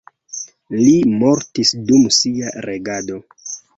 Li 0.77 0.93
mortis 1.23 1.73
dum 1.91 2.07
sia 2.21 2.55
regado. 2.67 3.21